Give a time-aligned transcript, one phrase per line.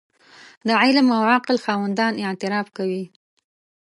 [0.67, 3.03] د علم او عقل خاوندان اعتراف کوي.